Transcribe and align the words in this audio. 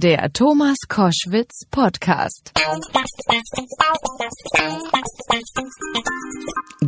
Der 0.00 0.32
Thomas 0.32 0.76
Koschwitz 0.86 1.66
Podcast. 1.72 2.52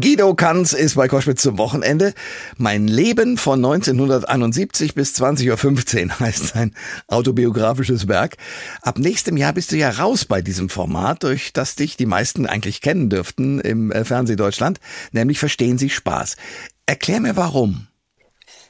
Guido 0.00 0.34
Kanz 0.34 0.72
ist 0.72 0.94
bei 0.94 1.08
Koschwitz 1.08 1.42
zum 1.42 1.58
Wochenende. 1.58 2.14
Mein 2.56 2.86
Leben 2.86 3.36
von 3.36 3.58
1971 3.64 4.94
bis 4.94 5.20
20.15 5.20 6.04
Uhr 6.04 6.20
heißt 6.20 6.46
sein 6.54 6.72
autobiografisches 7.08 8.06
Werk. 8.06 8.36
Ab 8.80 9.00
nächstem 9.00 9.36
Jahr 9.36 9.54
bist 9.54 9.72
du 9.72 9.76
ja 9.76 9.90
raus 9.90 10.24
bei 10.24 10.40
diesem 10.40 10.68
Format, 10.68 11.24
durch 11.24 11.52
das 11.52 11.74
dich 11.74 11.96
die 11.96 12.06
meisten 12.06 12.46
eigentlich 12.46 12.80
kennen 12.80 13.10
dürften 13.10 13.58
im 13.58 13.90
äh, 13.90 14.04
Fernsehdeutschland, 14.04 14.78
nämlich 15.10 15.40
Verstehen 15.40 15.78
Sie 15.78 15.90
Spaß. 15.90 16.36
Erklär 16.86 17.18
mir 17.18 17.34
warum. 17.34 17.88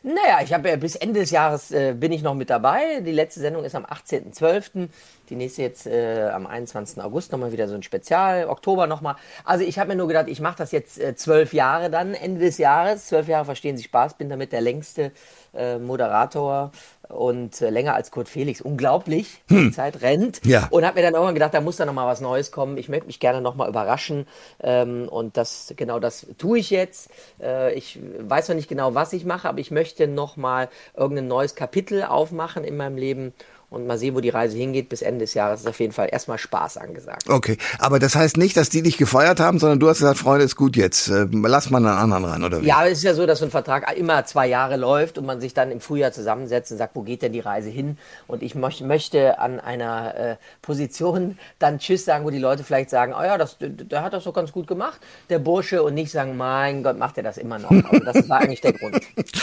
Naja, 0.03 0.41
ich 0.43 0.55
habe 0.55 0.71
ja 0.71 0.77
bis 0.77 0.97
Ende 0.97 1.21
des 1.21 1.31
Jahres 1.31 1.71
äh, 1.73 1.95
bin 1.95 2.11
ich 2.11 2.23
noch 2.23 2.35
mit 2.35 2.49
dabei. 2.49 3.01
Die 3.01 3.13
letzte 3.13 3.41
Sendung 3.41 3.65
ist 3.65 3.75
am 3.75 3.85
18.12. 3.85 4.89
Die 5.31 5.37
nächste 5.37 5.63
jetzt 5.63 5.87
äh, 5.87 6.29
am 6.33 6.47
21. 6.47 7.03
August 7.03 7.31
nochmal 7.31 7.53
wieder 7.53 7.69
so 7.69 7.75
ein 7.75 7.83
Spezial, 7.83 8.49
Oktober 8.49 8.87
nochmal. 8.87 9.15
Also 9.45 9.65
ich 9.65 9.79
habe 9.79 9.91
mir 9.91 9.97
nur 9.97 10.09
gedacht, 10.09 10.27
ich 10.29 10.41
mache 10.41 10.59
das 10.59 10.73
jetzt 10.73 11.01
äh, 11.01 11.15
zwölf 11.15 11.53
Jahre 11.53 11.89
dann, 11.89 12.15
Ende 12.15 12.41
des 12.41 12.59
Jahres. 12.59 13.07
Zwölf 13.07 13.29
Jahre 13.29 13.45
verstehen 13.45 13.77
Sie 13.77 13.85
Spaß, 13.85 14.15
bin 14.15 14.29
damit 14.29 14.53
der 14.53 14.61
längste 14.61 15.13
äh, 15.55 15.79
Moderator 15.79 16.73
und 17.09 17.61
äh, 17.61 17.71
länger 17.71 17.95
als 17.95 18.11
Kurt 18.11 18.29
Felix. 18.29 18.61
Unglaublich, 18.61 19.43
hm. 19.49 19.69
die 19.69 19.73
Zeit 19.73 20.03
rennt. 20.03 20.45
Ja. 20.45 20.69
Und 20.71 20.85
habe 20.85 20.97
mir 20.97 21.03
dann 21.03 21.15
irgendwann 21.15 21.35
gedacht, 21.35 21.55
da 21.55 21.61
muss 21.61 21.77
da 21.77 21.85
noch 21.85 21.93
mal 21.93 22.07
was 22.07 22.21
Neues 22.21 22.51
kommen. 22.51 22.77
Ich 22.77 22.89
möchte 22.89 23.07
mich 23.07 23.21
gerne 23.21 23.41
noch 23.41 23.55
mal 23.55 23.69
überraschen 23.69 24.27
ähm, 24.63 25.09
und 25.09 25.37
das 25.37 25.75
genau 25.77 26.01
das 26.01 26.27
tue 26.39 26.59
ich 26.59 26.71
jetzt. 26.71 27.11
Äh, 27.41 27.75
ich 27.75 27.99
weiß 28.19 28.49
noch 28.49 28.57
nicht 28.57 28.69
genau, 28.69 28.95
was 28.95 29.13
ich 29.13 29.25
mache, 29.25 29.49
aber 29.49 29.59
ich 29.59 29.71
möchte 29.71 30.07
noch 30.07 30.37
mal 30.37 30.69
irgendein 30.97 31.29
neues 31.29 31.55
Kapitel 31.55 32.03
aufmachen 32.03 32.65
in 32.65 32.77
meinem 32.77 32.97
Leben 32.97 33.33
und 33.71 33.87
mal 33.87 33.97
sehen, 33.97 34.15
wo 34.15 34.21
die 34.21 34.29
Reise 34.29 34.57
hingeht. 34.57 34.89
Bis 34.89 35.03
Ende 35.03 35.21
des 35.21 35.35
Jahres 35.35 35.61
ist 35.61 35.67
auf 35.67 35.81
jeden 35.81 35.93
Fall 35.93 36.09
erstmal 36.11 36.39
Spaß 36.39 36.77
angesagt. 36.77 37.29
Okay, 37.29 37.57
aber 37.79 37.99
das 37.99 38.15
heißt 38.17 38.37
nicht, 38.37 38.57
dass 38.57 38.69
die 38.69 38.83
dich 38.83 38.99
gefeuert 38.99 39.41
haben, 39.41 39.59
sondern 39.59 39.79
du 39.81 39.89
hast 39.89 39.99
gesagt, 39.99 40.19
Freunde, 40.19 40.45
ist 40.45 40.57
gut 40.57 40.77
jetzt, 40.77 41.09
äh, 41.09 41.27
lass 41.31 41.71
mal 41.71 41.79
einen 41.79 41.87
anderen 41.87 42.25
ran, 42.25 42.45
oder 42.45 42.63
wie? 42.63 42.67
Ja, 42.67 42.85
es 42.85 42.99
ist 42.99 43.05
ja 43.05 43.15
so, 43.15 43.27
dass 43.27 43.39
so 43.39 43.45
ein 43.45 43.51
Vertrag 43.51 43.97
immer 43.97 44.25
zwei 44.25 44.47
Jahre 44.47 44.77
läuft 44.77 45.19
und 45.19 45.27
man 45.27 45.41
sich 45.41 45.55
dann 45.55 45.71
im 45.71 45.81
Frühjahr 45.81 46.13
zusammensetzt 46.13 46.73
und 46.73 46.79
sagt, 46.79 46.97
wo 46.97 47.03
geht 47.03 47.23
denn 47.23 47.33
die 47.33 47.41
Reise 47.41 47.71
hin? 47.71 47.97
Und 48.27 48.43
ich 48.43 48.55
möch, 48.55 48.81
möchte 48.81 49.39
an 49.39 49.61
einer 49.61 50.15
äh, 50.15 50.37
Position 50.63 51.39
dann 51.59 51.79
Tschüss 51.79 52.05
sagen, 52.05 52.25
wo 52.25 52.31
die 52.31 52.39
Leute 52.39 52.65
vielleicht 52.65 52.91
sagen, 52.91 53.15
oh 53.19 53.23
ja, 53.23 53.39
das, 53.39 53.57
der 53.61 54.03
hat 54.03 54.13
das 54.13 54.25
so 54.25 54.33
ganz 54.33 54.53
gut 54.53 54.67
gemacht, 54.67 55.01
der 55.29 55.39
Bursche, 55.39 55.83
und 55.83 55.95
nicht 55.95 56.11
sagen, 56.11 56.37
mein 56.37 56.83
Gott, 56.83 56.99
macht 56.99 57.17
er 57.17 57.23
das 57.23 57.39
immer 57.39 57.59
noch. 57.59 57.71
Also 57.71 58.05
das 58.05 58.29
war 58.29 58.41
eigentlich 58.41 58.61
der 58.61 58.73
Grund. 58.73 59.01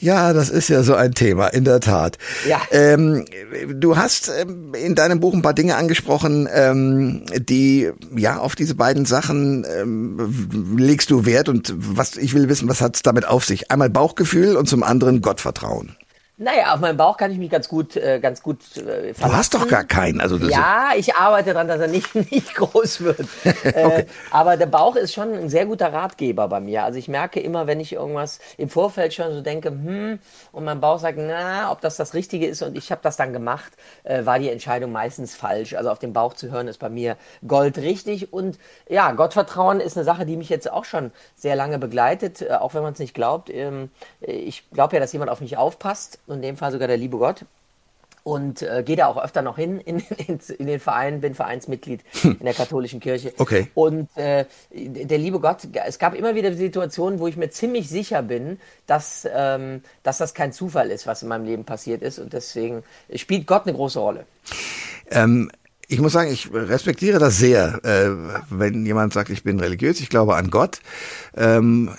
Ja, 0.00 0.32
das 0.32 0.48
ist 0.48 0.68
ja 0.68 0.84
so 0.84 0.94
ein 0.94 1.12
Thema, 1.12 1.48
in 1.48 1.64
der 1.64 1.80
Tat. 1.80 2.18
Ja. 2.46 2.60
Ähm, 2.70 3.24
du 3.66 3.96
hast 3.96 4.28
ähm, 4.28 4.74
in 4.74 4.94
deinem 4.94 5.20
Buch 5.20 5.34
ein 5.34 5.42
paar 5.42 5.54
Dinge 5.54 5.76
angesprochen, 5.76 6.48
ähm, 6.52 7.24
die 7.36 7.90
ja 8.16 8.38
auf 8.38 8.54
diese 8.54 8.74
beiden 8.74 9.04
Sachen 9.04 9.66
ähm, 9.68 10.76
legst 10.76 11.10
du 11.10 11.26
Wert 11.26 11.48
und 11.48 11.74
was 11.76 12.16
ich 12.16 12.34
will 12.34 12.48
wissen, 12.48 12.68
was 12.68 12.80
hat's 12.80 13.02
damit 13.02 13.26
auf 13.26 13.44
sich? 13.44 13.70
Einmal 13.70 13.90
Bauchgefühl 13.90 14.56
und 14.56 14.68
zum 14.68 14.82
anderen 14.82 15.20
Gottvertrauen. 15.20 15.97
Naja, 16.40 16.72
auf 16.72 16.78
meinen 16.78 16.96
Bauch 16.96 17.16
kann 17.16 17.32
ich 17.32 17.38
mich 17.38 17.50
ganz 17.50 17.68
gut, 17.68 17.96
äh, 17.96 18.20
ganz 18.20 18.42
gut 18.42 18.76
äh, 18.76 19.12
Du 19.12 19.32
hast 19.32 19.54
doch 19.54 19.66
gar 19.66 19.82
keinen. 19.82 20.20
Also 20.20 20.38
das 20.38 20.50
ja, 20.50 20.90
ich 20.96 21.16
arbeite 21.16 21.52
daran, 21.52 21.66
dass 21.66 21.80
er 21.80 21.88
nicht, 21.88 22.14
nicht 22.30 22.54
groß 22.54 23.00
wird. 23.00 23.20
äh, 23.64 23.84
Okay. 23.88 24.06
aber 24.30 24.56
der 24.56 24.66
Bauch 24.66 24.94
ist 24.96 25.14
schon 25.14 25.32
ein 25.34 25.48
sehr 25.48 25.66
guter 25.66 25.92
Ratgeber 25.92 26.46
bei 26.46 26.60
mir. 26.60 26.84
Also 26.84 26.98
ich 26.98 27.08
merke 27.08 27.40
immer, 27.40 27.66
wenn 27.66 27.80
ich 27.80 27.92
irgendwas 27.94 28.38
im 28.56 28.68
Vorfeld 28.68 29.14
schon 29.14 29.32
so 29.32 29.40
denke, 29.40 29.70
hm, 29.70 30.20
und 30.52 30.64
mein 30.64 30.80
Bauch 30.80 31.00
sagt, 31.00 31.18
na, 31.20 31.72
ob 31.72 31.80
das 31.80 31.96
das 31.96 32.14
Richtige 32.14 32.46
ist 32.46 32.62
und 32.62 32.76
ich 32.76 32.92
habe 32.92 33.00
das 33.02 33.16
dann 33.16 33.32
gemacht, 33.32 33.72
äh, 34.04 34.24
war 34.24 34.38
die 34.38 34.50
Entscheidung 34.50 34.92
meistens 34.92 35.34
falsch. 35.34 35.74
Also 35.74 35.90
auf 35.90 35.98
den 35.98 36.12
Bauch 36.12 36.34
zu 36.34 36.52
hören 36.52 36.68
ist 36.68 36.78
bei 36.78 36.88
mir 36.88 37.16
goldrichtig. 37.46 38.32
Und 38.32 38.58
ja, 38.88 39.10
Gottvertrauen 39.12 39.80
ist 39.80 39.96
eine 39.96 40.04
Sache, 40.04 40.24
die 40.24 40.36
mich 40.36 40.50
jetzt 40.50 40.70
auch 40.70 40.84
schon 40.84 41.10
sehr 41.34 41.56
lange 41.56 41.80
begleitet, 41.80 42.42
äh, 42.42 42.52
auch 42.52 42.74
wenn 42.74 42.82
man 42.82 42.92
es 42.92 43.00
nicht 43.00 43.14
glaubt. 43.14 43.50
Ähm, 43.50 43.90
ich 44.20 44.70
glaube 44.70 44.94
ja, 44.94 45.00
dass 45.00 45.12
jemand 45.12 45.30
auf 45.32 45.40
mich 45.40 45.56
aufpasst 45.56 46.20
in 46.28 46.42
dem 46.42 46.56
Fall 46.56 46.72
sogar 46.72 46.88
der 46.88 46.96
liebe 46.96 47.18
Gott. 47.18 47.44
Und 48.24 48.60
äh, 48.60 48.82
gehe 48.84 48.96
da 48.96 49.06
auch 49.06 49.16
öfter 49.16 49.40
noch 49.40 49.56
hin 49.56 49.80
in, 49.80 50.00
in, 50.26 50.38
in 50.58 50.66
den 50.66 50.80
Verein, 50.80 51.20
bin 51.22 51.34
Vereinsmitglied 51.34 52.00
in 52.24 52.44
der 52.44 52.52
katholischen 52.52 53.00
Kirche. 53.00 53.32
Okay. 53.38 53.68
Und 53.74 54.08
äh, 54.16 54.44
der 54.70 55.18
liebe 55.18 55.40
Gott, 55.40 55.66
es 55.86 55.98
gab 55.98 56.14
immer 56.14 56.34
wieder 56.34 56.52
Situationen, 56.52 57.20
wo 57.20 57.26
ich 57.26 57.36
mir 57.36 57.48
ziemlich 57.50 57.88
sicher 57.88 58.22
bin, 58.22 58.60
dass, 58.86 59.26
ähm, 59.32 59.82
dass 60.02 60.18
das 60.18 60.34
kein 60.34 60.52
Zufall 60.52 60.90
ist, 60.90 61.06
was 61.06 61.22
in 61.22 61.28
meinem 61.28 61.46
Leben 61.46 61.64
passiert 61.64 62.02
ist. 62.02 62.18
Und 62.18 62.34
deswegen 62.34 62.82
spielt 63.14 63.46
Gott 63.46 63.62
eine 63.66 63.74
große 63.74 63.98
Rolle. 63.98 64.26
Ähm, 65.10 65.50
ich 65.90 66.00
muss 66.00 66.12
sagen, 66.12 66.30
ich 66.30 66.50
respektiere 66.52 67.18
das 67.18 67.38
sehr, 67.38 67.82
äh, 67.82 68.10
wenn 68.50 68.84
jemand 68.84 69.14
sagt, 69.14 69.30
ich 69.30 69.42
bin 69.42 69.58
religiös, 69.58 70.00
ich 70.00 70.10
glaube 70.10 70.36
an 70.36 70.50
Gott. 70.50 70.80
Ähm, 71.34 71.90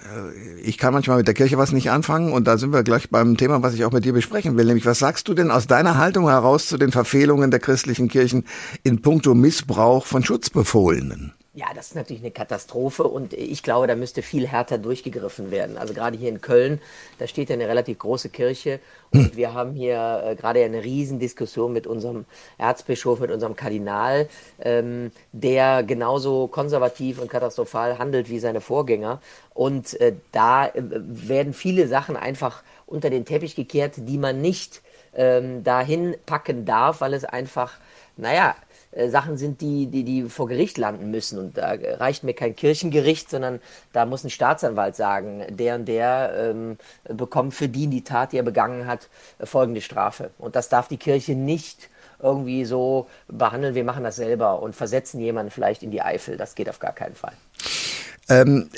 ich 0.62 0.78
kann 0.78 0.94
manchmal 0.94 1.18
mit 1.18 1.28
der 1.28 1.34
Kirche 1.34 1.58
was 1.58 1.72
nicht 1.72 1.90
anfangen 1.90 2.32
und 2.32 2.46
da 2.46 2.60
sind 2.60 2.72
wir 2.72 2.84
gleich 2.84 3.10
beim 3.10 3.36
Thema, 3.36 3.64
was 3.64 3.74
ich 3.74 3.86
auch 3.86 3.92
mit 3.92 4.06
dir 4.06 4.14
besprechen 4.14 4.58
will. 4.58 4.66
Nämlich, 4.66 4.86
was 4.86 5.00
sagst 5.00 5.28
du 5.28 5.34
denn 5.34 5.50
aus 5.50 5.66
deiner 5.66 5.98
Haltung 5.98 6.30
heraus 6.30 6.68
zu 6.68 6.78
den 6.78 6.92
Verfehlungen 6.92 7.50
der 7.50 7.60
christlichen 7.60 8.10
Kirchen 8.10 8.46
in 8.84 9.02
puncto 9.02 9.34
Missbrauch 9.34 10.06
von 10.06 10.24
Schutzbefohlenen? 10.24 11.34
Ja, 11.60 11.74
das 11.76 11.88
ist 11.88 11.96
natürlich 11.96 12.22
eine 12.22 12.32
Katastrophe 12.32 13.04
und 13.04 13.34
ich 13.34 13.64
glaube, 13.64 13.86
da 13.86 13.96
müsste 13.98 14.22
viel 14.22 14.48
härter 14.48 14.78
durchgegriffen 14.78 15.52
werden. 15.52 15.78
Also 15.78 15.94
gerade 15.94 16.18
hier 16.18 16.30
in 16.30 16.40
Köln, 16.40 16.80
da 17.18 17.28
steht 17.28 17.50
ja 17.50 17.56
eine 17.56 17.68
relativ 17.68 18.00
große 18.00 18.30
Kirche 18.30 18.80
und 19.12 19.36
wir 19.36 19.54
haben 19.54 19.74
hier 19.74 20.24
äh, 20.26 20.36
gerade 20.38 20.64
eine 20.64 20.86
Riesendiskussion 20.86 21.74
mit 21.74 21.86
unserem 21.86 22.24
Erzbischof, 22.58 23.20
mit 23.20 23.30
unserem 23.30 23.58
Kardinal, 23.58 24.30
ähm, 24.62 25.12
der 25.34 25.84
genauso 25.84 26.48
konservativ 26.48 27.20
und 27.20 27.30
katastrophal 27.30 27.98
handelt 27.98 28.30
wie 28.30 28.40
seine 28.40 28.62
Vorgänger. 28.62 29.20
Und 29.54 30.00
äh, 30.00 30.14
da 30.32 30.68
äh, 30.68 30.72
werden 30.82 31.54
viele 31.54 31.90
Sachen 31.90 32.16
einfach 32.16 32.64
unter 32.86 33.10
den 33.10 33.26
Teppich 33.26 33.58
gekehrt, 33.58 33.96
die 33.98 34.18
man 34.18 34.40
nicht 34.40 34.82
ähm, 35.14 35.66
dahin 35.66 36.16
packen 36.26 36.64
darf, 36.64 37.02
weil 37.02 37.14
es 37.14 37.26
einfach, 37.26 37.74
naja, 38.16 38.56
äh, 38.92 39.10
Sachen 39.10 39.38
sind, 39.38 39.62
die, 39.62 39.88
die, 39.88 40.04
die 40.04 40.24
vor 40.24 40.48
Gericht 40.48 40.78
landen 40.78 41.12
müssen. 41.12 41.40
Und 41.40 41.58
da 41.58 41.74
reicht 41.98 42.24
mir 42.24 42.34
kein 42.34 42.56
Kirchengericht, 42.56 43.30
sondern 43.30 43.60
da 43.94 44.06
muss 44.06 44.24
ein 44.24 44.30
Staatsanwalt 44.30 44.96
sagen, 44.96 45.44
der 45.50 45.76
und 45.76 45.86
der 45.86 46.34
ähm, 46.36 46.78
bekommt 47.04 47.54
für 47.54 47.68
die, 47.68 47.88
die 47.88 48.04
Tat, 48.04 48.32
die 48.32 48.38
er 48.38 48.44
begangen 48.44 48.88
hat, 48.88 49.10
folgende 49.44 49.82
Strafe. 49.82 50.32
Und 50.38 50.56
das 50.56 50.70
darf 50.70 50.88
die 50.88 50.98
Kirche 50.98 51.34
nicht 51.34 51.90
irgendwie 52.22 52.66
so 52.66 53.08
behandeln, 53.28 53.76
wir 53.76 53.84
machen 53.84 54.04
das 54.04 54.18
selber 54.18 54.62
und 54.62 54.76
versetzen 54.76 55.20
jemanden 55.22 55.52
vielleicht 55.52 55.84
in 55.84 55.92
die 55.92 56.02
Eifel. 56.02 56.38
Das 56.38 56.56
geht 56.56 56.70
auf 56.70 56.80
gar 56.80 56.92
keinen 56.92 57.16
Fall. 57.16 57.34
Ähm, 58.30 58.70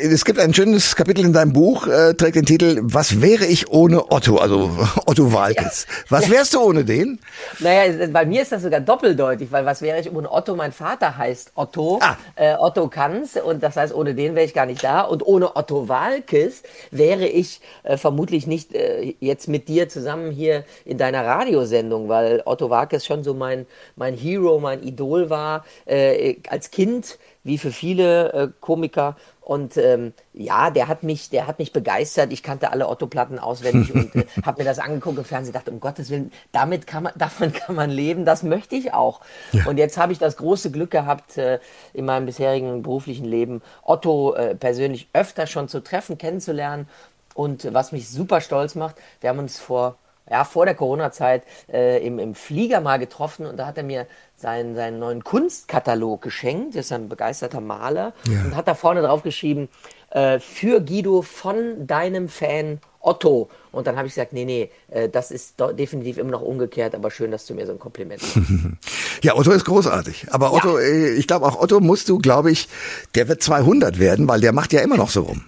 es 0.00 0.24
gibt 0.24 0.40
ein 0.40 0.52
schönes 0.52 0.96
Kapitel 0.96 1.24
in 1.24 1.32
deinem 1.32 1.52
Buch, 1.52 1.86
äh, 1.86 2.14
trägt 2.14 2.34
den 2.36 2.44
Titel 2.46 2.80
Was 2.82 3.20
wäre 3.20 3.44
ich 3.46 3.70
ohne 3.70 4.10
Otto, 4.10 4.38
also 4.38 4.70
Otto 5.06 5.32
Walkes. 5.32 5.86
Ja. 5.88 6.04
Was 6.08 6.30
wärst 6.30 6.54
du 6.54 6.60
ohne 6.60 6.84
den? 6.84 7.20
Naja, 7.60 8.08
bei 8.08 8.26
mir 8.26 8.42
ist 8.42 8.50
das 8.50 8.62
sogar 8.62 8.80
doppeldeutig, 8.80 9.52
weil 9.52 9.64
was 9.64 9.82
wäre 9.82 10.00
ich 10.00 10.12
ohne 10.12 10.30
Otto? 10.32 10.56
Mein 10.56 10.72
Vater 10.72 11.16
heißt 11.16 11.52
Otto, 11.54 12.00
Ah. 12.02 12.16
äh, 12.34 12.54
Otto 12.56 12.88
Kanz 12.88 13.36
und 13.36 13.62
das 13.62 13.76
heißt, 13.76 13.94
ohne 13.94 14.14
den 14.14 14.34
wäre 14.34 14.44
ich 14.46 14.54
gar 14.54 14.66
nicht 14.66 14.82
da 14.82 15.02
und 15.02 15.24
ohne 15.24 15.54
Otto 15.54 15.88
Walkes 15.88 16.62
wäre 16.90 17.26
ich 17.26 17.60
äh, 17.84 17.96
vermutlich 17.96 18.46
nicht 18.48 18.74
äh, 18.74 19.14
jetzt 19.20 19.46
mit 19.48 19.68
dir 19.68 19.88
zusammen 19.88 20.32
hier 20.32 20.64
in 20.84 20.98
deiner 20.98 21.24
Radiosendung, 21.24 22.08
weil 22.08 22.42
Otto 22.46 22.68
Walkes 22.68 23.06
schon 23.06 23.22
so 23.22 23.32
mein, 23.34 23.66
mein 23.94 24.14
Hero, 24.14 24.58
mein 24.58 24.82
Idol 24.82 25.30
war, 25.30 25.64
äh, 25.86 26.34
als 26.48 26.70
Kind 26.72 27.18
wie 27.44 27.58
für 27.58 27.72
viele 27.72 28.32
äh, 28.32 28.48
Komiker. 28.60 29.16
Und 29.40 29.76
ähm, 29.76 30.12
ja, 30.32 30.70
der 30.70 30.86
hat 30.86 31.02
mich, 31.02 31.28
der 31.30 31.46
hat 31.46 31.58
mich 31.58 31.72
begeistert. 31.72 32.32
Ich 32.32 32.42
kannte 32.42 32.70
alle 32.70 32.88
Otto-Platten 32.88 33.38
auswendig 33.38 33.92
und 33.92 34.14
äh, 34.14 34.26
habe 34.46 34.62
mir 34.62 34.68
das 34.68 34.78
angeguckt 34.78 35.18
im 35.18 35.24
Fernsehen. 35.24 35.52
Dachte, 35.52 35.72
um 35.72 35.80
Gottes 35.80 36.10
Willen, 36.10 36.32
damit 36.52 36.86
kann 36.86 37.02
man, 37.02 37.12
davon 37.16 37.52
kann 37.52 37.74
man 37.74 37.90
leben. 37.90 38.24
Das 38.24 38.42
möchte 38.42 38.76
ich 38.76 38.94
auch. 38.94 39.20
Ja. 39.52 39.66
Und 39.66 39.78
jetzt 39.78 39.98
habe 39.98 40.12
ich 40.12 40.18
das 40.18 40.36
große 40.36 40.70
Glück 40.70 40.90
gehabt, 40.90 41.36
äh, 41.38 41.58
in 41.92 42.04
meinem 42.04 42.26
bisherigen 42.26 42.82
beruflichen 42.82 43.24
Leben 43.24 43.62
Otto 43.82 44.34
äh, 44.34 44.54
persönlich 44.54 45.08
öfter 45.12 45.46
schon 45.46 45.68
zu 45.68 45.80
treffen, 45.80 46.18
kennenzulernen. 46.18 46.88
Und 47.34 47.72
was 47.72 47.92
mich 47.92 48.08
super 48.08 48.40
stolz 48.40 48.74
macht, 48.74 48.96
wir 49.20 49.30
haben 49.30 49.38
uns 49.38 49.58
vor 49.58 49.96
ja, 50.30 50.44
vor 50.44 50.64
der 50.64 50.74
Corona-Zeit 50.74 51.42
äh, 51.72 52.04
im, 52.06 52.18
im 52.18 52.34
Flieger 52.34 52.80
mal 52.80 52.98
getroffen 52.98 53.46
und 53.46 53.56
da 53.56 53.66
hat 53.66 53.76
er 53.76 53.82
mir 53.84 54.06
seinen, 54.36 54.74
seinen 54.74 54.98
neuen 54.98 55.24
Kunstkatalog 55.24 56.22
geschenkt. 56.22 56.74
Das 56.74 56.86
ist 56.86 56.92
ein 56.92 57.08
begeisterter 57.08 57.60
Maler 57.60 58.12
Ja. 58.28 58.44
und 58.44 58.56
hat 58.56 58.68
da 58.68 58.74
vorne 58.74 59.02
drauf 59.02 59.22
geschrieben, 59.22 59.68
äh, 60.10 60.38
für 60.38 60.80
Guido 60.80 61.22
von 61.22 61.86
deinem 61.86 62.28
Fan 62.28 62.80
Otto. 63.00 63.48
Und 63.72 63.86
dann 63.88 63.96
habe 63.96 64.06
ich 64.06 64.14
gesagt, 64.14 64.32
nee, 64.32 64.44
nee, 64.44 64.70
äh, 64.90 65.08
das 65.08 65.30
ist 65.32 65.54
definitiv 65.76 66.18
immer 66.18 66.30
noch 66.30 66.42
umgekehrt, 66.42 66.94
aber 66.94 67.10
schön, 67.10 67.30
dass 67.32 67.46
du 67.46 67.54
mir 67.54 67.66
so 67.66 67.72
ein 67.72 67.78
Kompliment 67.78 68.22
machst. 68.22 68.36
Ja, 69.22 69.36
Otto 69.36 69.52
ist 69.52 69.64
großartig. 69.66 70.26
Aber 70.32 70.52
Otto, 70.52 70.78
äh, 70.78 71.10
ich 71.14 71.28
glaube 71.28 71.46
auch 71.46 71.60
Otto 71.60 71.78
musst 71.78 72.08
du, 72.08 72.18
glaube 72.18 72.50
ich, 72.50 72.68
der 73.14 73.28
wird 73.28 73.40
200 73.40 74.00
werden, 74.00 74.26
weil 74.26 74.40
der 74.40 74.52
macht 74.52 74.72
ja 74.72 74.80
immer 74.80 74.96
noch 74.96 75.10
so 75.10 75.22
rum. 75.22 75.44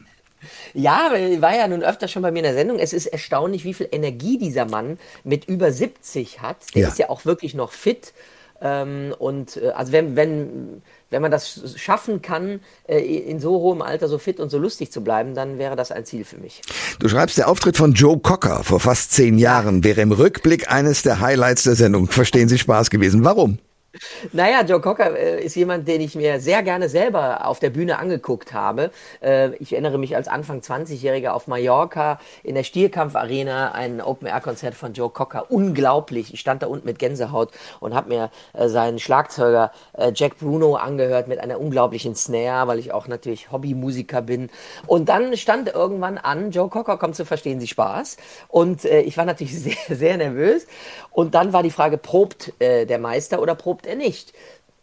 Ja, 0.73 1.11
war 1.41 1.56
ja 1.56 1.69
nun 1.69 1.82
öfter 1.82 2.08
schon 2.08 2.23
bei 2.23 2.31
mir 2.31 2.38
in 2.41 2.44
der 2.44 2.55
Sendung. 2.55 2.79
Es 2.79 2.93
ist 2.93 3.06
erstaunlich, 3.06 3.64
wie 3.64 3.75
viel 3.75 3.88
Energie 3.93 4.38
dieser 4.38 4.64
Mann 4.67 4.99
mit 5.25 5.44
über 5.46 5.73
70 5.73 6.41
hat. 6.41 6.56
Der 6.75 6.82
Ja. 6.82 6.88
ist 6.88 6.99
ja 6.99 7.08
auch 7.11 7.25
wirklich 7.25 7.55
noch 7.55 7.73
fit. 7.73 8.12
Ähm, 8.62 9.14
und 9.19 9.56
äh, 9.56 9.70
also 9.70 9.93
wenn, 9.93 10.17
wenn, 10.17 10.82
wenn 11.11 11.20
man 11.20 11.31
das 11.31 11.75
schaffen 11.76 12.23
kann, 12.23 12.61
äh, 12.87 12.99
in 13.00 13.41
so 13.41 13.50
hohem 13.61 13.82
Alter 13.82 14.08
so 14.08 14.17
fit 14.19 14.38
und 14.41 14.49
so 14.49 14.58
lustig 14.58 14.93
zu 14.93 15.02
bleiben, 15.02 15.35
dann 15.35 15.58
wäre 15.58 15.76
das 15.76 15.91
ein 15.91 16.05
Ziel 16.05 16.25
für 16.25 16.38
mich. 16.38 16.62
Du 17.00 17.08
schreibst, 17.08 17.37
der 17.37 17.49
Auftritt 17.49 17.76
von 17.76 17.93
Joe 17.94 18.19
Cocker 18.19 18.62
vor 18.64 18.81
fast 18.81 19.12
zehn 19.12 19.38
Jahren 19.38 19.82
wäre 19.85 20.00
im 20.00 20.12
Rückblick 20.12 20.70
eines 20.70 21.02
der 21.02 21.20
Highlights 21.20 21.64
der 21.64 21.75
Sendung. 21.75 22.06
Verstehen 22.08 22.49
Sie 22.49 22.58
Spaß 22.58 22.91
gewesen. 22.91 23.25
Warum? 23.25 23.58
Naja, 24.32 24.62
Joe 24.62 24.81
Cocker 24.81 25.17
äh, 25.17 25.44
ist 25.44 25.55
jemand, 25.55 25.87
den 25.87 26.00
ich 26.00 26.17
mir 26.17 26.41
sehr 26.41 26.62
gerne 26.62 26.88
selber 26.88 27.46
auf 27.46 27.61
der 27.61 27.70
Bühne 27.70 27.99
angeguckt 27.99 28.52
habe. 28.52 28.91
Äh, 29.20 29.55
ich 29.56 29.73
erinnere 29.73 29.99
mich 29.99 30.17
als 30.17 30.26
Anfang 30.26 30.61
20-Jähriger 30.61 31.31
auf 31.31 31.46
Mallorca 31.46 32.19
in 32.43 32.56
der 32.56 32.64
Stierkampf-Arena 32.64 33.73
ein 33.73 34.00
Open-Air-Konzert 34.00 34.75
von 34.75 34.94
Joe 34.94 35.11
Cocker. 35.11 35.50
Unglaublich. 35.50 36.35
Ich 36.35 36.41
stand 36.41 36.62
da 36.62 36.67
unten 36.67 36.87
mit 36.87 36.99
Gänsehaut 36.99 37.52
und 37.79 37.94
habe 37.94 38.08
mir 38.08 38.31
äh, 38.52 38.69
seinen 38.69 38.99
Schlagzeuger 38.99 39.70
Jack 40.14 40.38
Bruno 40.38 40.75
angehört 40.75 41.29
mit 41.29 41.38
einer 41.38 41.61
unglaublichen 41.61 42.14
Snare, 42.14 42.67
weil 42.67 42.79
ich 42.79 42.93
auch 42.93 43.06
natürlich 43.06 43.52
Hobbymusiker 43.52 44.23
bin. 44.23 44.50
Und 44.87 45.08
dann 45.08 45.37
stand 45.37 45.69
irgendwann 45.69 46.19
an, 46.19 46.50
Joe 46.50 46.69
Cocker 46.69 46.99
kommt 46.99 47.17
zu 47.17 47.25
Verstehen 47.25 47.61
Sie 47.61 47.69
Spaß. 47.69 48.17
Und 48.49 48.85
ich 48.85 49.17
war 49.17 49.25
natürlich 49.25 49.58
sehr, 49.58 49.96
sehr 49.96 50.17
nervös. 50.17 50.67
Und 51.11 51.35
dann 51.35 51.52
war 51.52 51.62
die 51.62 51.70
Frage, 51.70 51.96
probt 51.96 52.52
der 52.61 52.99
Meister 52.99 53.41
oder 53.41 53.55
probt 53.55 53.84
er 53.87 53.97
nicht? 53.97 54.33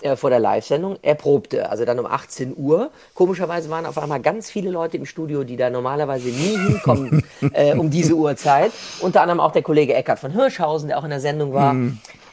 äh, 0.01 0.15
vor 0.15 0.30
der 0.30 0.39
Live-Sendung. 0.39 0.98
Er 1.01 1.15
probte, 1.15 1.69
also 1.69 1.86
dann 1.86 2.00
um 2.00 2.06
18 2.06 2.56
Uhr. 2.57 2.92
Komischerweise 3.13 3.69
waren 3.69 3.86
auf 3.86 3.98
einmal 3.98 4.21
ganz 4.21 4.50
viele 4.50 4.71
Leute 4.71 4.98
im 4.98 5.06
Studio, 5.06 5.44
die 5.44 5.57
da 5.57 5.69
normalerweise 5.69 6.30
nie 6.30 6.57
hinkommen 6.57 7.24
äh, 7.53 7.75
um 7.75 7.89
diese 7.89 8.13
Uhrzeit. 8.13 8.71
Unter 9.00 9.21
anderem 9.21 9.39
auch 9.39 9.51
der 9.51 9.62
Kollege 9.62 9.94
Eckart 9.94 10.19
von 10.19 10.31
Hirschhausen, 10.31 10.89
der 10.89 10.98
auch 10.98 11.03
in 11.03 11.09
der 11.09 11.19
Sendung 11.19 11.53
war. 11.53 11.74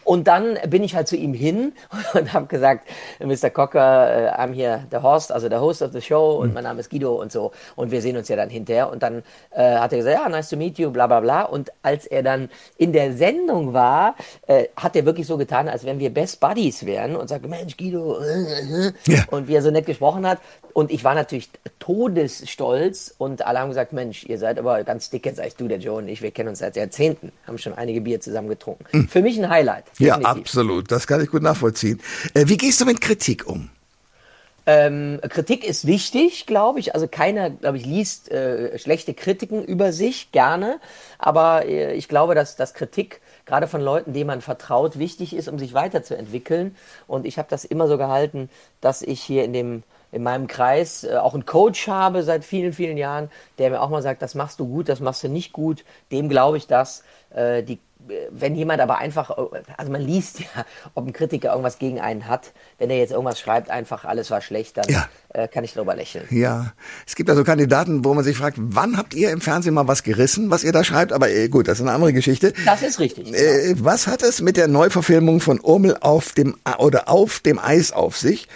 Und 0.08 0.26
dann 0.26 0.56
bin 0.68 0.82
ich 0.82 0.94
halt 0.96 1.06
zu 1.06 1.16
ihm 1.16 1.34
hin 1.34 1.74
und 2.14 2.32
habe 2.32 2.46
gesagt, 2.46 2.88
Mr. 3.20 3.50
Cocker, 3.50 4.10
äh, 4.10 4.40
I'm 4.40 4.54
here 4.54 4.86
the 4.90 4.96
host, 4.96 5.30
also 5.30 5.50
der 5.50 5.60
Host 5.60 5.82
of 5.82 5.92
the 5.92 6.00
show 6.00 6.38
und 6.40 6.54
mein 6.54 6.64
Name 6.64 6.80
ist 6.80 6.88
Guido 6.88 7.20
und 7.20 7.30
so. 7.30 7.52
Und 7.76 7.90
wir 7.90 8.00
sehen 8.00 8.16
uns 8.16 8.26
ja 8.28 8.36
dann 8.36 8.48
hinterher. 8.48 8.90
Und 8.90 9.02
dann 9.02 9.22
äh, 9.50 9.76
hat 9.76 9.92
er 9.92 9.98
gesagt, 9.98 10.18
ja, 10.18 10.26
nice 10.30 10.48
to 10.48 10.56
meet 10.56 10.78
you, 10.78 10.90
bla 10.90 11.06
bla 11.06 11.20
bla. 11.20 11.42
Und 11.42 11.70
als 11.82 12.06
er 12.06 12.22
dann 12.22 12.48
in 12.78 12.94
der 12.94 13.12
Sendung 13.12 13.74
war, 13.74 14.14
äh, 14.46 14.68
hat 14.76 14.96
er 14.96 15.04
wirklich 15.04 15.26
so 15.26 15.36
getan, 15.36 15.68
als 15.68 15.84
wenn 15.84 15.98
wir 15.98 16.08
Best 16.08 16.40
Buddies 16.40 16.86
wären 16.86 17.14
und 17.14 17.28
sagte, 17.28 17.46
Mensch, 17.46 17.76
Guido, 17.76 18.18
äh, 18.18 18.86
äh. 18.86 18.92
Ja. 19.08 19.24
und 19.30 19.46
wie 19.46 19.56
er 19.56 19.62
so 19.62 19.70
nett 19.70 19.84
gesprochen 19.84 20.26
hat. 20.26 20.38
Und 20.78 20.92
ich 20.92 21.02
war 21.02 21.16
natürlich 21.16 21.50
todesstolz 21.80 23.12
und 23.18 23.44
alle 23.44 23.58
haben 23.58 23.70
gesagt, 23.70 23.92
Mensch, 23.92 24.22
ihr 24.22 24.38
seid 24.38 24.60
aber 24.60 24.84
ganz 24.84 25.10
dick, 25.10 25.26
jetzt 25.26 25.38
sagst 25.38 25.60
du, 25.60 25.66
der 25.66 25.78
Joe 25.78 25.96
und 25.96 26.06
ich, 26.06 26.22
wir 26.22 26.30
kennen 26.30 26.50
uns 26.50 26.60
seit 26.60 26.76
Jahrzehnten, 26.76 27.32
haben 27.48 27.58
schon 27.58 27.74
einige 27.74 28.00
Bier 28.00 28.20
zusammen 28.20 28.48
getrunken. 28.48 29.08
Für 29.08 29.20
mich 29.20 29.36
ein 29.38 29.50
Highlight. 29.50 29.86
Ja, 29.98 30.14
definitiv. 30.14 30.40
absolut. 30.40 30.92
Das 30.92 31.08
kann 31.08 31.20
ich 31.20 31.32
gut 31.32 31.42
nachvollziehen. 31.42 32.00
Äh, 32.32 32.44
wie 32.46 32.56
gehst 32.56 32.80
du 32.80 32.84
mit 32.84 33.00
Kritik 33.00 33.44
um? 33.48 33.70
Ähm, 34.66 35.18
Kritik 35.28 35.66
ist 35.66 35.84
wichtig, 35.84 36.46
glaube 36.46 36.78
ich. 36.78 36.94
Also 36.94 37.08
keiner, 37.08 37.50
glaube 37.50 37.78
ich, 37.78 37.84
liest 37.84 38.30
äh, 38.30 38.78
schlechte 38.78 39.14
Kritiken 39.14 39.64
über 39.64 39.92
sich 39.92 40.30
gerne. 40.30 40.78
Aber 41.18 41.66
äh, 41.66 41.94
ich 41.94 42.06
glaube, 42.06 42.36
dass, 42.36 42.54
dass 42.54 42.72
Kritik 42.72 43.20
gerade 43.46 43.66
von 43.66 43.80
Leuten, 43.80 44.12
denen 44.12 44.28
man 44.28 44.42
vertraut, 44.42 44.96
wichtig 44.96 45.34
ist, 45.34 45.48
um 45.48 45.58
sich 45.58 45.74
weiterzuentwickeln. 45.74 46.76
Und 47.08 47.26
ich 47.26 47.36
habe 47.36 47.48
das 47.50 47.64
immer 47.64 47.88
so 47.88 47.98
gehalten, 47.98 48.48
dass 48.80 49.02
ich 49.02 49.20
hier 49.20 49.42
in 49.42 49.52
dem 49.52 49.82
in 50.12 50.22
meinem 50.22 50.46
Kreis 50.46 51.04
äh, 51.04 51.16
auch 51.16 51.34
einen 51.34 51.46
Coach 51.46 51.88
habe 51.88 52.22
seit 52.22 52.44
vielen, 52.44 52.72
vielen 52.72 52.96
Jahren, 52.96 53.30
der 53.58 53.70
mir 53.70 53.80
auch 53.80 53.90
mal 53.90 54.02
sagt, 54.02 54.22
das 54.22 54.34
machst 54.34 54.60
du 54.60 54.66
gut, 54.66 54.88
das 54.88 55.00
machst 55.00 55.22
du 55.24 55.28
nicht 55.28 55.52
gut. 55.52 55.84
Dem 56.12 56.28
glaube 56.28 56.56
ich 56.56 56.66
das. 56.66 57.02
Äh, 57.30 57.62
die, 57.62 57.78
wenn 58.30 58.54
jemand 58.54 58.80
aber 58.80 58.98
einfach, 58.98 59.30
also 59.76 59.92
man 59.92 60.00
liest 60.00 60.40
ja, 60.40 60.46
ob 60.94 61.06
ein 61.06 61.12
Kritiker 61.12 61.50
irgendwas 61.50 61.78
gegen 61.78 62.00
einen 62.00 62.26
hat. 62.28 62.52
Wenn 62.78 62.90
er 62.90 62.98
jetzt 62.98 63.10
irgendwas 63.10 63.38
schreibt, 63.40 63.70
einfach 63.70 64.04
alles 64.04 64.30
war 64.30 64.40
schlecht, 64.40 64.76
dann 64.78 64.86
Ja. 64.88 65.08
äh, 65.30 65.48
kann 65.48 65.64
ich 65.64 65.74
darüber 65.74 65.94
lächeln. 65.94 66.24
Ja, 66.30 66.72
es 67.06 67.16
gibt 67.16 67.28
also 67.28 67.44
Kandidaten, 67.44 68.04
wo 68.04 68.14
man 68.14 68.24
sich 68.24 68.36
fragt, 68.36 68.56
wann 68.58 68.96
habt 68.96 69.14
ihr 69.14 69.30
im 69.30 69.40
Fernsehen 69.40 69.74
mal 69.74 69.88
was 69.88 70.02
gerissen, 70.02 70.50
was 70.50 70.64
ihr 70.64 70.72
da 70.72 70.84
schreibt? 70.84 71.12
Aber 71.12 71.28
äh, 71.28 71.48
gut, 71.48 71.68
das 71.68 71.78
ist 71.78 71.82
eine 71.82 71.92
andere 71.92 72.12
Geschichte. 72.12 72.52
Das 72.64 72.82
ist 72.82 72.98
richtig. 72.98 73.32
Äh, 73.34 73.74
was 73.78 74.06
hat 74.06 74.22
es 74.22 74.40
mit 74.40 74.56
der 74.56 74.68
Neuverfilmung 74.68 75.40
von 75.40 75.60
Urmel 75.60 75.96
auf 76.00 76.32
dem 76.32 76.56
oder 76.78 77.08
auf 77.08 77.40
dem 77.40 77.58
Eis 77.58 77.92
auf 77.92 78.16
sich? 78.16 78.48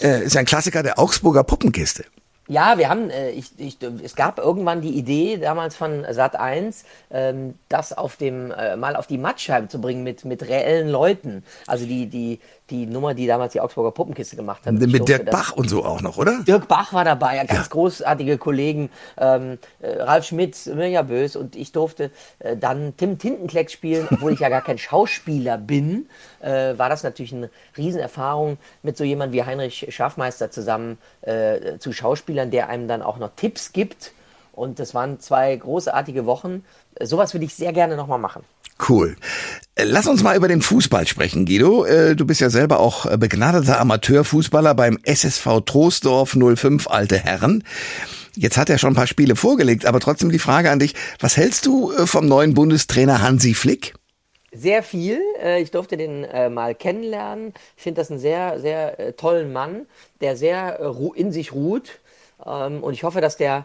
Äh, 0.00 0.24
ist 0.24 0.34
ja 0.34 0.40
ein 0.40 0.46
Klassiker 0.46 0.82
der 0.82 0.98
Augsburger 0.98 1.42
Puppenkiste. 1.44 2.04
Ja, 2.50 2.78
wir 2.78 2.88
haben, 2.88 3.10
äh, 3.10 3.30
ich, 3.30 3.52
ich, 3.58 3.78
es 4.02 4.16
gab 4.16 4.40
irgendwann 4.40 4.80
die 4.80 4.96
Idee 4.98 5.36
damals 5.36 5.76
von 5.76 6.04
Sat 6.10 6.34
1, 6.34 6.84
ähm, 7.12 7.54
das 7.68 7.92
auf 7.96 8.16
dem 8.16 8.50
äh, 8.50 8.74
mal 8.74 8.96
auf 8.96 9.06
die 9.06 9.18
Mattscheibe 9.18 9.68
zu 9.68 9.80
bringen 9.80 10.02
mit 10.02 10.24
mit 10.24 10.42
reellen 10.48 10.88
Leuten. 10.88 11.44
Also 11.68 11.86
die 11.86 12.08
die 12.08 12.40
die 12.70 12.86
Nummer, 12.86 13.14
die 13.14 13.26
damals 13.26 13.52
die 13.52 13.60
Augsburger 13.60 13.90
Puppenkiste 13.90 14.36
gemacht 14.36 14.64
hat. 14.64 14.72
Mit 14.74 15.08
Dirk 15.08 15.26
das- 15.26 15.34
Bach 15.34 15.52
und 15.52 15.68
so 15.68 15.84
auch 15.84 16.00
noch, 16.00 16.16
oder? 16.16 16.42
Dirk 16.44 16.68
Bach 16.68 16.92
war 16.92 17.04
dabei, 17.04 17.36
ja, 17.36 17.44
ganz 17.44 17.66
Ja. 17.66 17.70
großartige 17.70 18.38
Kollegen, 18.38 18.90
ähm, 19.18 19.58
äh, 19.80 20.00
Ralf 20.02 20.24
Schmitz, 20.24 20.66
Mirja 20.66 21.02
Bös 21.02 21.36
und 21.36 21.56
ich 21.56 21.72
durfte 21.72 22.10
äh, 22.38 22.56
dann 22.56 22.96
Tim 22.96 23.18
Tintenklecks 23.18 23.72
spielen, 23.72 24.08
obwohl 24.10 24.32
ich 24.32 24.40
ja 24.40 24.48
gar 24.48 24.62
kein 24.62 24.78
Schauspieler 24.78 25.58
bin, 25.58 26.08
äh, 26.40 26.78
war 26.78 26.88
das 26.88 27.02
natürlich 27.02 27.32
eine 27.34 27.50
Riesenerfahrung, 27.76 28.58
mit 28.82 28.96
so 28.96 29.04
jemand 29.04 29.32
wie 29.32 29.44
Heinrich 29.44 29.86
Schafmeister 29.90 30.50
zusammen 30.50 30.98
äh, 31.22 31.78
zu 31.78 31.92
Schauspielern, 31.92 32.50
der 32.50 32.68
einem 32.68 32.88
dann 32.88 33.02
auch 33.02 33.18
noch 33.18 33.30
Tipps 33.36 33.72
gibt 33.72 34.12
und 34.52 34.78
das 34.78 34.94
waren 34.94 35.20
zwei 35.20 35.54
großartige 35.56 36.26
Wochen. 36.26 36.64
Sowas 37.02 37.34
würde 37.34 37.44
ich 37.46 37.54
sehr 37.54 37.72
gerne 37.72 37.96
nochmal 37.96 38.18
machen. 38.18 38.42
Cool. 38.88 39.16
Lass 39.84 40.06
uns 40.06 40.22
mal 40.22 40.36
über 40.36 40.48
den 40.48 40.62
Fußball 40.62 41.06
sprechen, 41.06 41.46
Guido. 41.46 41.84
Äh, 41.84 42.14
Du 42.16 42.26
bist 42.26 42.40
ja 42.40 42.50
selber 42.50 42.80
auch 42.80 43.06
äh, 43.06 43.16
begnadeter 43.16 43.80
Amateurfußballer 43.80 44.74
beim 44.74 44.98
SSV 45.04 45.60
Troisdorf 45.64 46.36
05 46.36 46.88
Alte 46.88 47.18
Herren. 47.18 47.64
Jetzt 48.36 48.56
hat 48.56 48.68
er 48.68 48.78
schon 48.78 48.92
ein 48.92 48.96
paar 48.96 49.06
Spiele 49.06 49.36
vorgelegt, 49.36 49.86
aber 49.86 50.00
trotzdem 50.00 50.30
die 50.30 50.38
Frage 50.38 50.70
an 50.70 50.78
dich, 50.80 50.94
was 51.18 51.36
hältst 51.36 51.66
du 51.66 51.92
äh, 51.92 52.06
vom 52.06 52.26
neuen 52.26 52.54
Bundestrainer 52.54 53.22
Hansi 53.22 53.54
Flick? 53.54 53.94
Sehr 54.52 54.82
viel. 54.82 55.20
Ich 55.60 55.70
durfte 55.70 55.96
den 55.96 56.22
mal 56.52 56.74
kennenlernen. 56.74 57.54
Ich 57.76 57.84
finde 57.84 58.00
das 58.00 58.10
einen 58.10 58.18
sehr, 58.18 58.58
sehr 58.58 59.14
tollen 59.16 59.52
Mann, 59.52 59.86
der 60.20 60.36
sehr 60.36 60.80
in 61.14 61.30
sich 61.30 61.52
ruht. 61.52 62.00
Ähm, 62.44 62.82
Und 62.82 62.94
ich 62.94 63.04
hoffe, 63.04 63.20
dass 63.20 63.36
der, 63.36 63.64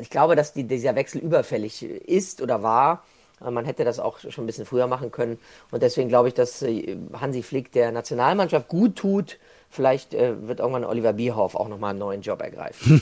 ich 0.00 0.08
glaube, 0.08 0.36
dass 0.36 0.54
die, 0.54 0.64
dieser 0.64 0.94
Wechsel 0.94 1.20
überfällig 1.20 1.82
ist 1.82 2.40
oder 2.40 2.62
war. 2.62 3.04
Äh, 3.44 3.50
Man 3.50 3.64
hätte 3.64 3.84
das 3.84 3.98
auch 3.98 4.18
schon 4.18 4.44
ein 4.44 4.46
bisschen 4.46 4.66
früher 4.66 4.86
machen 4.86 5.10
können. 5.10 5.38
Und 5.70 5.82
deswegen 5.82 6.08
glaube 6.08 6.28
ich, 6.28 6.34
dass 6.34 6.62
äh, 6.62 6.96
Hansi 7.12 7.42
Flick 7.42 7.72
der 7.72 7.92
Nationalmannschaft 7.92 8.68
gut 8.68 8.96
tut. 8.96 9.38
Vielleicht 9.72 10.14
äh, 10.14 10.34
wird 10.48 10.58
irgendwann 10.58 10.84
Oliver 10.84 11.12
Bierhoff 11.12 11.54
auch 11.54 11.68
nochmal 11.68 11.90
einen 11.90 12.00
neuen 12.00 12.22
Job 12.22 12.42
ergreifen. 12.42 13.00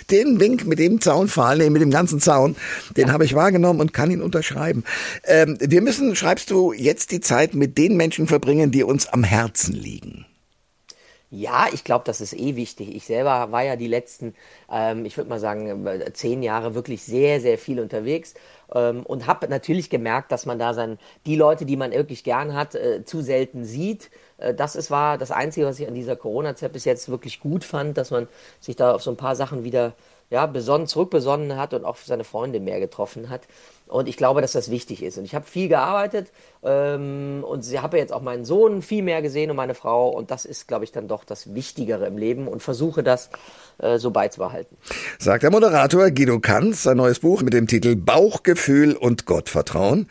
Den 0.10 0.38
Wink 0.38 0.66
mit 0.66 0.78
dem 0.78 1.00
Zaunpfahl, 1.00 1.56
nee, 1.56 1.70
mit 1.70 1.80
dem 1.80 1.90
ganzen 1.90 2.20
Zaun, 2.20 2.56
den 2.96 3.10
habe 3.10 3.24
ich 3.24 3.34
wahrgenommen 3.34 3.80
und 3.80 3.94
kann 3.94 4.10
ihn 4.10 4.20
unterschreiben. 4.20 4.84
Ähm, 5.24 5.56
wir 5.60 5.80
müssen, 5.80 6.14
schreibst 6.14 6.50
du, 6.50 6.74
jetzt 6.74 7.10
die 7.10 7.20
Zeit 7.20 7.54
mit 7.54 7.78
den 7.78 7.96
Menschen 7.96 8.26
verbringen, 8.26 8.70
die 8.70 8.82
uns 8.84 9.06
am 9.06 9.24
Herzen 9.24 9.74
liegen. 9.74 10.26
Ja, 11.34 11.66
ich 11.72 11.82
glaube, 11.84 12.04
das 12.04 12.20
ist 12.20 12.34
eh 12.34 12.56
wichtig. 12.56 12.94
Ich 12.94 13.06
selber 13.06 13.50
war 13.52 13.62
ja 13.64 13.76
die 13.76 13.86
letzten, 13.86 14.34
ähm, 14.70 15.06
ich 15.06 15.16
würde 15.16 15.30
mal 15.30 15.40
sagen, 15.40 15.86
äh, 15.86 16.12
zehn 16.12 16.42
Jahre 16.42 16.74
wirklich 16.74 17.02
sehr, 17.04 17.40
sehr 17.40 17.56
viel 17.56 17.80
unterwegs 17.80 18.34
ähm, 18.74 19.02
und 19.06 19.26
habe 19.26 19.48
natürlich 19.48 19.88
gemerkt, 19.88 20.30
dass 20.30 20.44
man 20.44 20.58
da 20.58 20.74
sein, 20.74 20.98
die 21.24 21.36
Leute, 21.36 21.64
die 21.64 21.76
man 21.78 21.90
wirklich 21.92 22.22
gern 22.22 22.52
hat, 22.54 22.74
äh, 22.74 23.04
zu 23.06 23.22
selten 23.22 23.64
sieht. 23.64 24.10
Äh, 24.36 24.52
das 24.52 24.76
ist, 24.76 24.90
war 24.90 25.16
das 25.16 25.30
Einzige, 25.30 25.64
was 25.64 25.80
ich 25.80 25.88
an 25.88 25.94
dieser 25.94 26.16
Corona-Zeit 26.16 26.74
bis 26.74 26.84
jetzt 26.84 27.08
wirklich 27.08 27.40
gut 27.40 27.64
fand, 27.64 27.96
dass 27.96 28.10
man 28.10 28.28
sich 28.60 28.76
da 28.76 28.94
auf 28.94 29.02
so 29.02 29.10
ein 29.10 29.16
paar 29.16 29.34
Sachen 29.34 29.64
wieder 29.64 29.94
ja, 30.32 30.46
besonnen, 30.46 30.86
zurückbesonnen 30.86 31.58
hat 31.58 31.74
und 31.74 31.84
auch 31.84 31.98
seine 31.98 32.24
Freunde 32.24 32.58
mehr 32.58 32.80
getroffen 32.80 33.28
hat. 33.28 33.42
Und 33.86 34.08
ich 34.08 34.16
glaube, 34.16 34.40
dass 34.40 34.52
das 34.52 34.70
wichtig 34.70 35.02
ist. 35.02 35.18
Und 35.18 35.26
ich 35.26 35.34
habe 35.34 35.44
viel 35.44 35.68
gearbeitet 35.68 36.32
ähm, 36.64 37.44
und 37.46 37.62
habe 37.82 37.98
jetzt 37.98 38.14
auch 38.14 38.22
meinen 38.22 38.46
Sohn 38.46 38.80
viel 38.80 39.02
mehr 39.02 39.20
gesehen 39.20 39.50
und 39.50 39.56
meine 39.56 39.74
Frau. 39.74 40.08
Und 40.08 40.30
das 40.30 40.46
ist, 40.46 40.66
glaube 40.68 40.84
ich, 40.84 40.92
dann 40.92 41.06
doch 41.06 41.24
das 41.24 41.54
Wichtigere 41.54 42.06
im 42.06 42.16
Leben 42.16 42.48
und 42.48 42.62
versuche 42.62 43.02
das 43.02 43.28
äh, 43.76 43.98
so 43.98 44.10
beizubehalten. 44.10 44.78
Sagt 45.18 45.42
der 45.42 45.50
Moderator 45.50 46.10
Guido 46.10 46.40
Kanz, 46.40 46.84
sein 46.84 46.96
neues 46.96 47.18
Buch 47.18 47.42
mit 47.42 47.52
dem 47.52 47.66
Titel 47.66 47.94
Bauchgefühl 47.94 48.96
und 48.96 49.26
Gottvertrauen. 49.26 50.08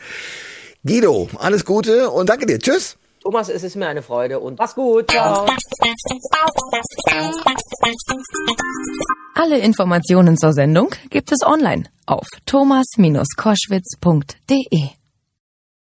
Guido, 0.86 1.30
alles 1.40 1.66
Gute 1.66 2.12
und 2.12 2.30
danke 2.30 2.46
dir. 2.46 2.60
Tschüss. 2.60 3.01
Thomas, 3.22 3.50
es 3.50 3.64
ist 3.64 3.76
mir 3.76 3.88
eine 3.88 4.02
Freude 4.02 4.40
und 4.40 4.58
mach's 4.58 4.74
gut. 4.74 5.12
Ciao. 5.12 5.46
Alle 9.36 9.60
Informationen 9.60 10.38
zur 10.38 10.54
Sendung 10.54 10.90
gibt 11.10 11.32
es 11.32 11.46
online 11.46 11.84
auf 12.08 12.26
thomas-koschwitz.de. 12.46 15.01